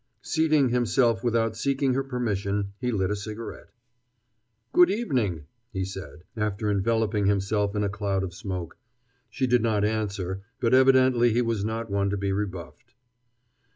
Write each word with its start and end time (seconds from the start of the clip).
Seating 0.23 0.69
himself 0.69 1.23
without 1.23 1.55
seeking 1.55 1.93
her 1.93 2.03
permission, 2.03 2.73
he 2.79 2.91
lit 2.91 3.11
a 3.11 3.15
cigarette. 3.15 3.69
"Good 4.73 4.89
evening," 4.89 5.45
he 5.71 5.85
said, 5.85 6.23
after 6.35 6.71
enveloping 6.71 7.27
himself 7.27 7.75
in 7.75 7.83
a 7.83 7.87
cloud 7.87 8.23
of 8.23 8.33
smoke. 8.33 8.77
She 9.29 9.45
did 9.45 9.61
not 9.61 9.85
answer, 9.85 10.41
but 10.59 10.73
evidently 10.73 11.33
he 11.33 11.43
was 11.43 11.63
not 11.63 11.91
one 11.91 12.09
to 12.09 12.17
be 12.17 12.31
rebuffed. 12.31 12.95